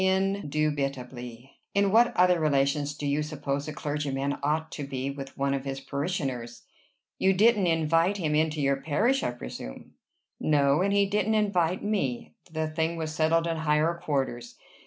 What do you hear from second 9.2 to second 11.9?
I presume." "No; and he didn't invite